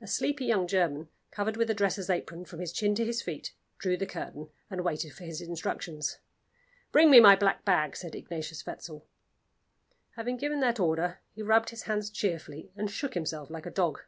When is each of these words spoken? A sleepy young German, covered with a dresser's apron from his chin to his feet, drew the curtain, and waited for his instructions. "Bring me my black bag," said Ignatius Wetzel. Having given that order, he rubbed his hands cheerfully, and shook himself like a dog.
A 0.00 0.08
sleepy 0.08 0.44
young 0.46 0.66
German, 0.66 1.10
covered 1.30 1.56
with 1.56 1.70
a 1.70 1.74
dresser's 1.74 2.10
apron 2.10 2.44
from 2.44 2.58
his 2.58 2.72
chin 2.72 2.96
to 2.96 3.04
his 3.06 3.22
feet, 3.22 3.52
drew 3.78 3.96
the 3.96 4.04
curtain, 4.04 4.48
and 4.68 4.80
waited 4.80 5.12
for 5.12 5.22
his 5.22 5.40
instructions. 5.40 6.18
"Bring 6.90 7.08
me 7.08 7.20
my 7.20 7.36
black 7.36 7.64
bag," 7.64 7.94
said 7.94 8.16
Ignatius 8.16 8.66
Wetzel. 8.66 9.06
Having 10.16 10.38
given 10.38 10.58
that 10.58 10.80
order, 10.80 11.20
he 11.36 11.42
rubbed 11.42 11.70
his 11.70 11.84
hands 11.84 12.10
cheerfully, 12.10 12.72
and 12.74 12.90
shook 12.90 13.14
himself 13.14 13.48
like 13.48 13.64
a 13.66 13.70
dog. 13.70 14.00